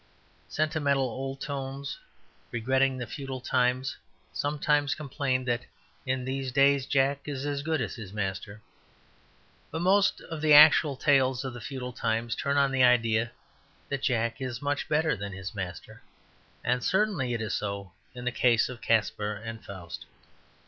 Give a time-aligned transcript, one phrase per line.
[0.49, 1.99] Sentimental old Tones,
[2.49, 3.95] regretting the feudal times,
[4.33, 5.61] sometimes complain that
[6.07, 8.63] in these days Jack is as good as his master.
[9.69, 13.31] But most of the actual tales of the feudal times turn on the idea
[13.89, 16.01] that Jack is much better than his master,
[16.63, 20.07] and certainly it is so in the case of Caspar and Faust.